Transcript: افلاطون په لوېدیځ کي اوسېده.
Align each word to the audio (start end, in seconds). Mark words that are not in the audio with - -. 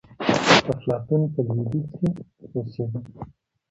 افلاطون 0.71 1.21
په 1.33 1.39
لوېدیځ 1.45 1.87
کي 1.97 2.07
اوسېده. 2.55 2.99